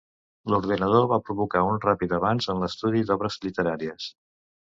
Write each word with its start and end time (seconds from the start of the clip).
L'ordenador 0.51 1.03
va 1.11 1.19
provocar 1.27 1.61
un 1.73 1.77
ràpid 1.83 2.15
avanç 2.19 2.49
en 2.53 2.63
l'estudi 2.65 3.05
d'obres 3.11 3.37
literàries. 3.47 4.09